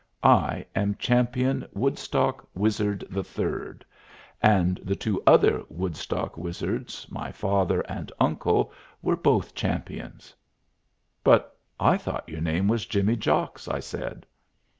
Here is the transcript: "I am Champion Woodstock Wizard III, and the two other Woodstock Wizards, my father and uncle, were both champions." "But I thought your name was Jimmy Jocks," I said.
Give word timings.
"I 0.23 0.65
am 0.75 0.95
Champion 0.95 1.67
Woodstock 1.75 2.47
Wizard 2.55 3.03
III, 3.15 3.81
and 4.41 4.77
the 4.77 4.95
two 4.95 5.21
other 5.27 5.61
Woodstock 5.69 6.37
Wizards, 6.37 7.05
my 7.11 7.31
father 7.31 7.81
and 7.81 8.11
uncle, 8.19 8.73
were 9.03 9.15
both 9.15 9.53
champions." 9.53 10.33
"But 11.23 11.55
I 11.79 11.97
thought 11.97 12.27
your 12.29 12.41
name 12.41 12.67
was 12.67 12.87
Jimmy 12.87 13.15
Jocks," 13.15 13.67
I 13.67 13.79
said. 13.79 14.25